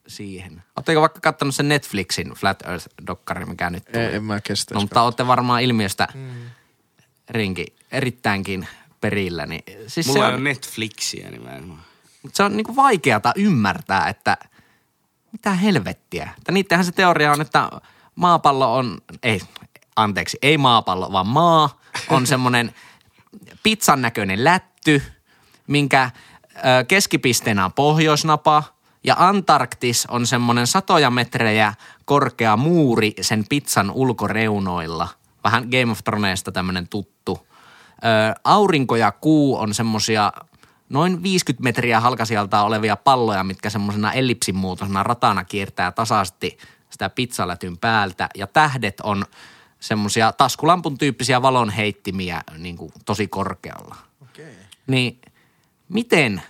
[0.07, 0.63] siihen.
[0.75, 4.03] Oletteko vaikka kattonut sen Netflixin Flat Earth-dokkari, mikä nyt tuli?
[4.03, 4.73] En, en mä kestä.
[4.73, 6.07] No, mutta olette varmaan ilmiöstä
[7.29, 8.67] rinki erittäinkin
[9.01, 9.45] perillä.
[9.45, 11.81] Niin, siis Mulla se ei on, ole Netflixiä nimenomaan.
[12.23, 14.37] mutta se on niinku vaikeata ymmärtää, että
[15.31, 16.29] mitä helvettiä.
[16.37, 17.69] Että niittenhän se teoria on, että
[18.15, 19.41] maapallo on, ei,
[19.95, 22.75] anteeksi, ei maapallo, vaan maa on semmoinen
[23.63, 25.01] pizzan näköinen lätty,
[25.67, 26.11] minkä
[26.87, 28.63] keskipisteenä on pohjoisnapa
[29.03, 31.73] ja Antarktis on semmoinen satoja metrejä
[32.05, 35.07] korkea muuri sen pizzan ulkoreunoilla.
[35.43, 37.47] Vähän Game of Thronesista tämmöinen tuttu.
[37.47, 40.33] Ö, aurinko ja kuu on semmosia
[40.89, 46.57] noin 50 metriä halkasijalta olevia palloja, mitkä semmoisena ellipsin muotoisena ratana kiertää tasaisesti
[46.89, 48.29] sitä pizzalätyn päältä.
[48.35, 49.25] Ja tähdet on
[49.79, 53.95] semmoisia taskulampun tyyppisiä valonheittimiä niin kuin tosi korkealla.
[54.21, 54.55] Okei.
[54.87, 55.21] Niin
[55.89, 56.41] miten,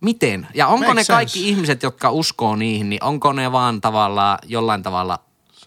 [0.00, 0.46] miten?
[0.54, 1.48] Ja onko Makes ne kaikki sense.
[1.48, 5.18] ihmiset, jotka uskoo niihin, niin onko ne vaan tavallaan jollain tavalla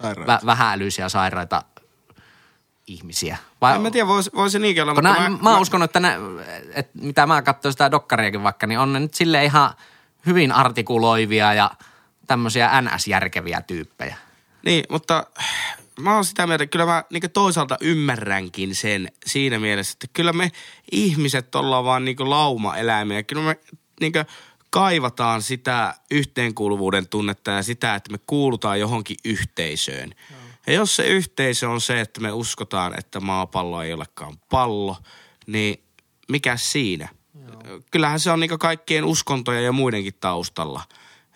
[0.04, 1.64] vä- vähäälyisiä sairaita
[2.88, 3.38] ihmisiä?
[3.62, 6.00] Vai, En mä tiedä, voisi vois se niinkin olla, mutta nää, mä, mä, uskon, että,
[6.00, 6.18] ne,
[6.74, 9.74] että mitä mä katsoin sitä dokkariakin vaikka, niin on ne nyt sille ihan
[10.26, 11.72] hyvin artikuloivia ja
[12.28, 14.16] tämmöisiä NS-järkeviä tyyppejä.
[14.66, 15.26] Niin, mutta
[16.00, 20.34] mä oon sitä mieltä, että kyllä mä niin toisaalta ymmärränkin sen siinä mielessä, että kyllä
[20.34, 20.52] me
[20.92, 23.24] ihmiset ollaan vaan niin lauma-eläimiä.
[23.24, 23.60] Kyllä me
[24.02, 24.14] niin
[24.70, 30.12] kaivataan sitä yhteenkuuluvuuden tunnetta ja sitä, että me kuulutaan johonkin yhteisöön.
[30.68, 34.98] Ja jos se yhteisö on se, että me uskotaan, että maapallo ei olekaan pallo,
[35.48, 35.84] niin
[36.30, 37.10] mikä siinä?
[37.92, 40.82] Kyllähän se on niin kaikkien uskontoja ja muidenkin taustalla,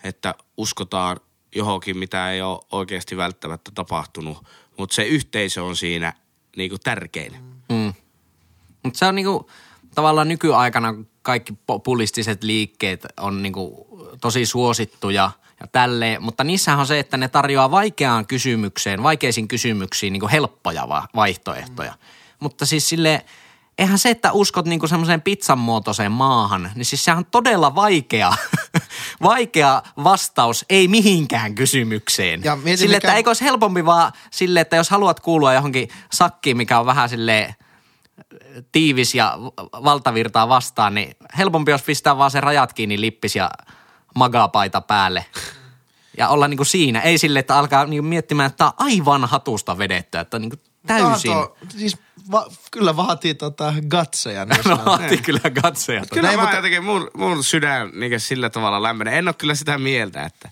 [0.04, 1.20] että uskotaan
[1.54, 4.46] johonkin, mitä ei ole oikeasti välttämättä tapahtunut,
[4.78, 6.12] mutta se yhteisö on siinä
[6.56, 7.32] niin tärkein.
[7.68, 7.94] Mm.
[8.82, 9.50] Mutta se on niinku,
[9.94, 13.86] tavallaan nykyaikana kaikki populistiset liikkeet on niinku
[14.20, 20.12] tosi suosittuja ja tälleen, mutta niissähän on se, että ne tarjoaa vaikeaan kysymykseen, vaikeisiin kysymyksiin
[20.12, 21.92] niinku helppoja va- vaihtoehtoja.
[21.92, 21.98] Mm.
[22.40, 23.24] Mutta siis sille
[23.78, 28.32] eihän se, että uskot niinku semmoiseen pizzan muotoiseen maahan, niin siis sehän on todella vaikea,
[29.22, 32.44] vaikea vastaus ei mihinkään kysymykseen.
[32.44, 35.88] Ja mieti, sille, mikä- että eikö olisi helpompi vaan sille, että jos haluat kuulua johonkin
[36.12, 37.54] sakkiin, mikä on vähän silleen
[38.72, 39.38] tiivis ja
[39.72, 43.50] valtavirtaa vastaan, niin helpompi olisi pistää vaan se rajat kiinni lippis ja
[44.14, 45.26] magapaita päälle.
[46.18, 49.78] Ja olla niinku siinä, ei sille, että alkaa niinku miettimään, että tämä on aivan hatusta
[49.78, 51.32] vedettä, että niinku täysin.
[51.32, 51.98] Tahto, siis
[52.30, 54.44] va, kyllä vaatii tota gatseja.
[54.54, 56.02] Niin No vaatii kyllä katseja.
[56.14, 59.18] Kyllä Ei, mä mutta- jotenkin, mun, mun sydän niin sillä tavalla lämpenee.
[59.18, 60.50] En ole kyllä sitä mieltä, että,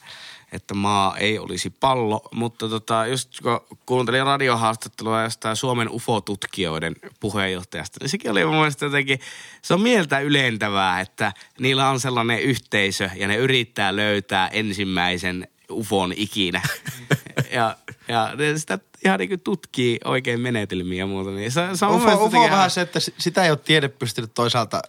[0.53, 7.99] että maa ei olisi pallo, mutta tota, just kun kuuntelin radiohaastattelua jostain Suomen UFO-tutkijoiden puheenjohtajasta,
[8.01, 9.21] niin sekin oli mun mielestä jotenkin,
[9.63, 16.13] se on mieltä ylentävää, että niillä on sellainen yhteisö ja ne yrittää löytää ensimmäisen UFOn
[16.17, 16.63] ikinä.
[17.53, 17.77] ja,
[18.09, 21.31] ja sitä ihan niin kuin tutkii oikein menetelmiä ja muuta.
[21.31, 24.35] Niin se, se on on jotenkin- vähän se, että si- sitä ei ole tiede pystynyt
[24.35, 24.83] toisaalta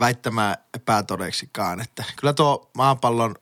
[0.00, 1.80] väittämään epätodeksikaan.
[1.80, 3.34] Että kyllä tuo maapallon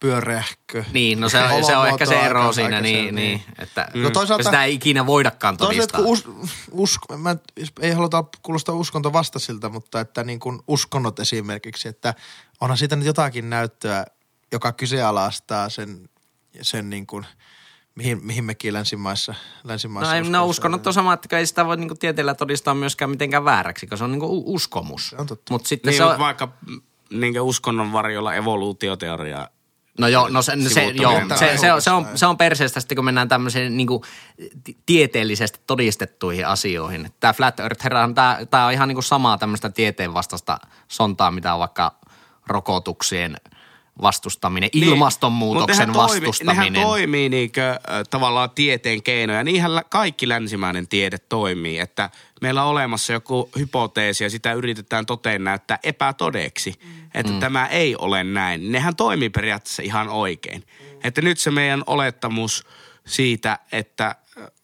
[0.00, 0.84] pyöreähkö.
[0.92, 4.10] Niin, no se, on- se on ehkä se ero siinä, niin, se- niin, että No
[4.10, 6.26] toisaalta- sitä ei ikinä voidakaan Toisaalta todistaa.
[6.26, 7.36] kun us, usko, mä,
[7.80, 12.14] ei haluta kuulostaa uskonto vastasilta, mutta että niin kuin uskonnot esimerkiksi, että
[12.60, 14.04] onhan siitä nyt jotakin näyttöä,
[14.52, 16.08] joka kyseenalaistaa sen,
[16.62, 17.26] sen niin kuin,
[17.94, 21.76] mihin, mihin mekin länsimaissa, länsimaissa No, ei, no uskonnot on sama, että ei sitä voi
[21.76, 25.08] niinku tieteellä todistaa myöskään mitenkään vääräksi, koska se on niinku uskomus.
[25.10, 25.52] Se on totta.
[25.52, 26.48] Mutta sitten Niin, se on, vaikka
[27.10, 29.48] niin uskonnon varjolla evoluutioteoria.
[29.98, 32.80] no joo, no se, se, sivuuttaminen joo, se, se, on, se, on, se on perseestä
[32.80, 34.04] sitten, kun mennään tämmöiseen niinku
[34.64, 37.10] ti- tieteellisesti todistettuihin asioihin.
[37.20, 41.60] Tämä Flat Earth, tämä, tämä on ihan niinku samaa tämmöistä tieteen vastasta sontaa, mitä on
[41.60, 41.94] vaikka
[42.46, 43.36] rokotuksien
[44.02, 46.72] vastustaminen, ilmastonmuutoksen Mut nehän toimi- vastustaminen.
[46.72, 47.78] Nehän toimii niinkö, äh,
[48.10, 49.44] tavallaan tieteen keinoja.
[49.44, 55.44] Niinhän kaikki länsimäinen tiede toimii, että meillä on olemassa joku hypoteesi ja sitä yritetään toteen
[55.44, 56.74] näyttää epätodeksi,
[57.14, 57.40] että mm.
[57.40, 58.72] tämä ei ole näin.
[58.72, 60.60] Nehän toimii periaatteessa ihan oikein.
[60.60, 60.98] Mm.
[61.04, 62.66] Että nyt se meidän olettamus
[63.06, 64.16] siitä, että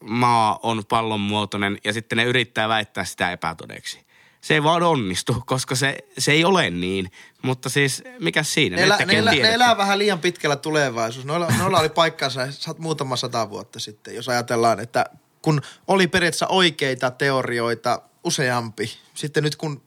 [0.04, 4.09] maa on pallon muotoinen ja sitten ne yrittää väittää sitä epätodeksi.
[4.40, 7.10] Se ei vaan onnistu, koska se, se ei ole niin.
[7.42, 8.76] Mutta siis, mikä siinä?
[8.76, 11.24] Ne, elä, ne, elä, ne elää vähän liian pitkällä tulevaisuus.
[11.24, 15.04] Noilla, noilla oli paikkansa sat- muutama sata vuotta sitten, jos ajatellaan, että
[15.42, 18.98] kun oli periaatteessa oikeita teorioita useampi.
[19.14, 19.82] Sitten nyt kun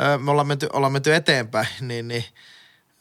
[0.00, 2.24] ö, me ollaan menty, ollaan menty eteenpäin, niin, niin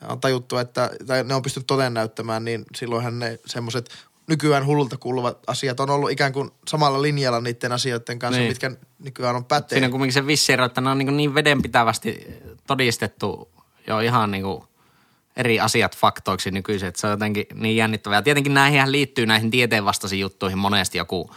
[0.08, 3.90] on tajuttu, että tai ne on pystynyt toteen näyttämään, niin silloinhan ne semmoiset
[4.28, 8.52] nykyään hullulta kuuluvat asiat on ollut ikään kuin samalla linjalla niiden asioiden kanssa, Niin.
[8.52, 9.76] mitkä nykyään on pätee.
[9.76, 12.28] Siinä on kumminkin se vissi ero, että ne on niin, niin vedenpitävästi
[12.68, 13.52] todistettu
[13.88, 14.64] jo ihan niin kuin
[15.38, 18.18] eri asiat faktoiksi nykyisin, että se on jotenkin niin jännittävää.
[18.18, 21.32] Ja tietenkin näihin liittyy näihin tieteenvastaisiin juttuihin monesti joku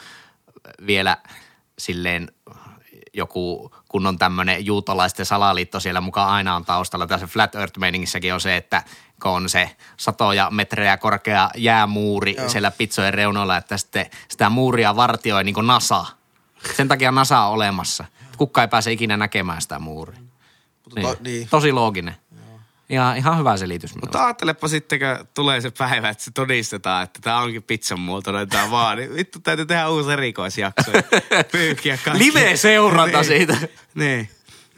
[0.86, 1.16] vielä
[1.78, 2.32] silleen
[3.14, 7.06] joku kunnon tämmöinen juutalaisten salaliitto siellä mukaan aina on taustalla.
[7.06, 8.82] Tässä Flat Earth-meiningissäkin on se, että
[9.22, 12.48] kun on se satoja metrejä korkea jäämuuri Joo.
[12.48, 16.06] siellä pizzojen reunoilla, että sitten sitä muuria vartioi niin kuin NASA.
[16.76, 18.04] Sen takia NASA on olemassa.
[18.36, 20.18] Kukka ei pääse ikinä näkemään sitä muuria.
[20.84, 21.48] Mutta to, niin.
[21.50, 22.16] Tosi looginen.
[22.90, 23.94] Ihan, ihan hyvä selitys.
[24.00, 28.48] Mutta ajattelepa sitten, kun tulee se päivä, että se todistetaan, että tämä onkin pizzan muotoinen
[28.48, 28.98] tämä vaan.
[28.98, 30.90] Niin vittu täytyy tehdä uusi erikoisjakso.
[30.90, 31.02] ja
[31.52, 32.24] Pyyhkiä kaikki.
[32.24, 33.24] Live-seuranta Niin.
[33.24, 33.56] siitä.
[33.94, 34.28] Niin.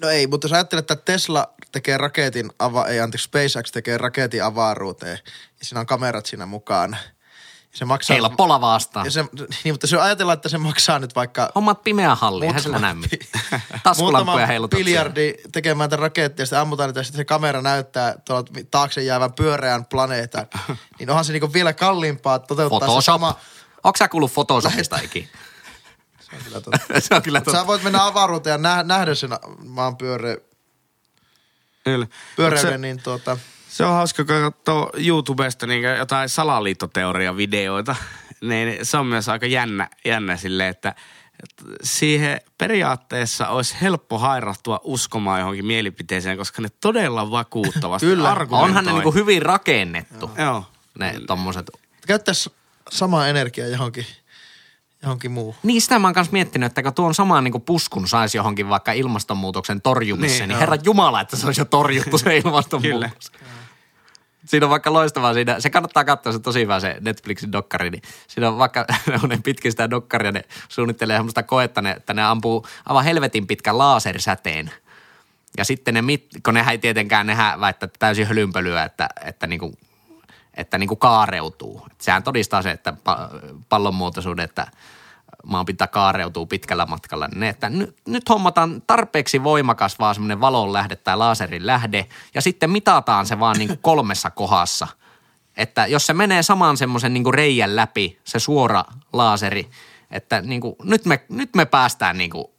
[0.01, 4.45] No ei, mutta jos ajattelet, että Tesla tekee raketin, ava, ei anteeksi, SpaceX tekee raketin
[4.45, 5.19] avaruuteen
[5.59, 6.97] ja siinä on kamerat siinä mukana.
[7.73, 8.15] Ja se maksaa...
[8.15, 9.07] Heillä pola vastaan.
[9.07, 9.25] ja se,
[9.65, 13.63] niin, mutta se ajatellaan, että se maksaa nyt vaikka Hommat pimeä halli, eihän sillä mitään.
[13.83, 14.85] Taskulampuja heilutuksia.
[14.85, 19.03] biljardi tekemään tätä rakettia, ja sitten ammutaan niitä, ja sitten se kamera näyttää tuolla taakse
[19.03, 20.47] jäävän pyöreän planeetan.
[20.99, 23.05] niin onhan se niinku vielä kalliimpaa toteuttaa se Photoshop.
[23.05, 23.37] sama.
[23.85, 25.29] Onko sä kuullut Photoshopista ikinä?
[26.31, 27.01] Se on kyllä totta.
[27.01, 27.61] se on kyllä totta.
[27.61, 29.31] sä voit mennä avaruuteen ja nä- nähdä sen
[29.67, 30.37] maan pyöre,
[31.85, 32.07] Kyllä.
[32.37, 33.39] Pyöreyden, se, niin tuota...
[33.69, 37.97] se on hauska, kun katsoo YouTubesta niin jotain salaliittoteoria-videoita.
[38.41, 40.95] Niin se on myös aika jännä, jännä silleen, että
[41.43, 48.31] että siihen periaatteessa olisi helppo hairahtua uskomaan johonkin mielipiteeseen, koska ne todella vakuuttavasti Kyllä.
[48.31, 48.69] argumentoi.
[48.69, 50.65] Onhan ne niinku hyvin rakennettu, Joo.
[50.99, 51.71] ne tommoset.
[52.07, 52.53] Käyttäisi
[52.91, 54.07] samaa energiaa johonkin,
[55.03, 55.55] johonkin muuhun.
[55.63, 58.93] Niin sitä mä oon kanssa miettinyt, että kun tuon samaan niinku puskun saisi johonkin vaikka
[58.93, 63.33] ilmastonmuutoksen torjumiseen, Niin, niin, niin herra jumala, että se olisi jo torjuttu se ilmastonmuutos.
[64.47, 68.03] Siinä on vaikka loistavaa siinä, se kannattaa katsoa, se tosi hyvä se Netflixin dokkari, niin
[68.29, 68.87] siinä on vaikka,
[69.29, 73.79] ne pitkin sitä dokkaria, ne suunnittelee semmoista koetta, ne, että ne ampuu aivan helvetin pitkän
[73.79, 74.71] lasersäteen.
[75.59, 79.75] Ja sitten ne, mit, kun nehän ei tietenkään, nehän väittää täysin hölynpölyä, että, että niinku,
[80.59, 81.87] että niinku kaareutuu.
[81.91, 83.31] Et sehän todistaa se, että pa,
[83.69, 84.67] pallonmuotoisuuden, että
[85.47, 87.29] maanpinta kaareutuu pitkällä matkalla.
[87.29, 92.07] Niin ne, että nyt, nyt hommataan tarpeeksi voimakas vaan semmoinen valon lähde tai laserin lähde
[92.35, 94.89] ja sitten mitataan se vaan niinku kolmessa kohdassa.
[95.57, 99.71] Että jos se menee saman semmoisen niinku reijän läpi, se suora laaseri,
[100.11, 102.55] että niinku, nyt, me, nyt me päästään niinku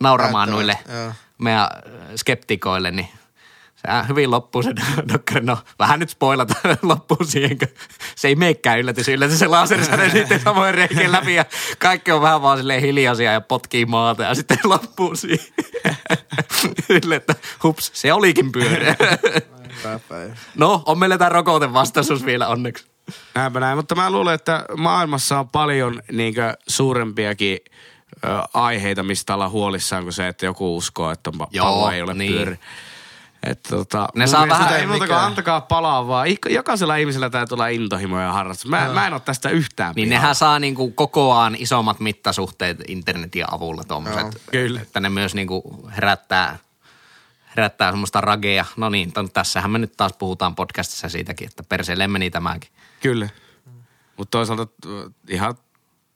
[0.00, 1.12] nauramaan noille Joo.
[1.38, 1.68] meidän
[2.16, 3.08] skeptikoille, niin
[3.88, 4.70] äh, hyvin loppuu se
[5.12, 5.40] dokkari.
[5.40, 7.68] No, vähän nyt spoilata loppuu siihen, kun
[8.16, 9.08] se ei meikään yllätys.
[9.08, 11.44] Yllätys se lasersäde sitten samoin reikien läpi ja
[11.78, 15.46] kaikki on vähän vaan silleen hiljaisia ja potkii maata ja sitten loppuu siihen.
[16.86, 18.96] Silleen, että hups, se olikin pyöreä.
[20.54, 22.86] No, on meillä tämä rokotevastaisuus vielä onneksi.
[23.34, 27.58] Näinpä näin, mutta mä luulen, että maailmassa on paljon niinkö suurempiakin
[28.24, 32.14] ö, aiheita, mistä ollaan huolissaan kuin se, että joku uskoo, että Joo, pallo ei ole
[32.14, 32.32] niin.
[32.32, 32.58] pyöri.
[33.46, 36.26] Että tota, Ne saa vähän- Ei muuta kuin antakaa palaa vaan.
[36.50, 38.66] Jokaisella ihmisellä täytyy olla intohimo ja harrastus.
[38.70, 40.20] Mä, mä en ole tästä yhtään Niin pihalla.
[40.22, 44.42] nehän saa niinku kokoaan isommat mittasuhteet internetin avulla tuommoiset.
[44.50, 44.80] Kyllä.
[44.80, 46.58] Että ne myös niinku herättää,
[47.56, 48.64] herättää semmoista ragea.
[48.76, 52.70] No niin, ton, tässähän me nyt taas puhutaan podcastissa siitäkin, että perseelle meni tämäkin.
[53.02, 53.28] Kyllä.
[54.16, 55.54] Mutta toisaalta ö, ihan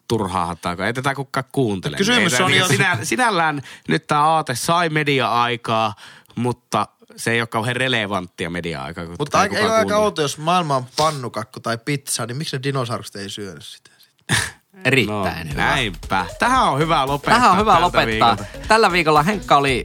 [0.09, 1.97] turhaa hattaa, kun ei tätä kukaan kuuntele.
[1.97, 5.95] Kysymys Ei on jo- Sinä, sinällään nyt tämä aate sai media-aikaa,
[6.35, 6.87] mutta
[7.19, 9.07] se ei ole kauhean relevanttia media-aikaa.
[9.07, 12.57] kun Mutta aika, ei ole aika outo, jos maailma on pannukakku tai pizza, niin miksi
[12.57, 13.91] ne dinosaurukset ei syönyt sitä?
[14.85, 15.65] Erittäin no, hyvä.
[15.65, 16.27] Näinpä.
[16.39, 17.35] Tähän on hyvä lopettaa.
[17.35, 18.07] Tähän on hyvä lopettaa.
[18.07, 18.45] viikolta.
[18.69, 19.85] Tällä viikolla Henkka oli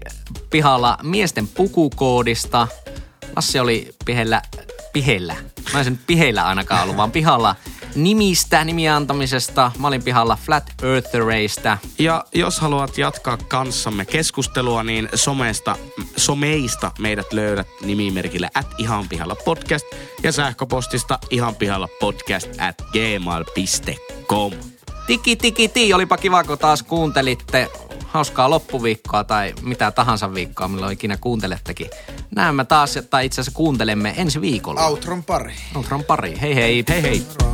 [0.50, 2.68] pihalla miesten pukukoodista.
[3.36, 4.42] Lassi oli pihellä,
[4.94, 5.36] pihellä.
[5.74, 7.56] Mä en sen piheillä ainakaan ollut, vaan pihalla
[7.96, 9.72] nimistä, nimien antamisesta.
[9.80, 11.78] Mä olin pihalla Flat Earthereistä.
[12.00, 15.76] Ja jos haluat jatkaa kanssamme keskustelua, niin somesta,
[16.18, 19.86] someista meidät löydät nimimerkillä at ihanpihalla podcast
[20.24, 24.52] ja sähköpostista ihanpihalla podcast at gmail.com.
[25.08, 27.70] Tiki tiki ti, olipa kiva kun taas kuuntelitte.
[28.14, 31.90] Hauskaa loppuviikkoa tai mitä tahansa viikkoa, milloin ikinä kuuntelettekin.
[32.36, 34.86] Näemme taas, tai itse asiassa kuuntelemme ensi viikolla.
[34.86, 35.54] Outron pari.
[35.76, 36.42] Outron pari.
[36.42, 36.84] Hei hei.
[36.90, 37.24] Hei hei.
[37.42, 37.54] Moro.